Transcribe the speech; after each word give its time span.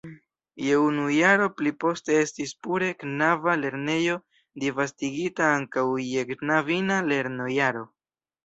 Je 0.67 0.77
unu 0.83 1.03
jaro 1.15 1.49
pli 1.59 1.73
poste 1.83 2.15
estis 2.21 2.53
pure 2.67 2.89
knaba 3.03 3.55
lernejo 3.65 4.17
disvastigita 4.65 5.53
ankaŭ 5.59 5.87
je 6.17 6.25
knabina 6.35 6.99
lernojaro. 7.13 7.89